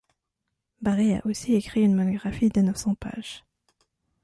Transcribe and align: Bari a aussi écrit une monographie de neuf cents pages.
Bari 0.81 1.13
a 1.13 1.21
aussi 1.27 1.53
écrit 1.53 1.83
une 1.83 1.93
monographie 1.93 2.49
de 2.49 2.61
neuf 2.63 2.75
cents 2.77 2.95
pages. 2.95 3.43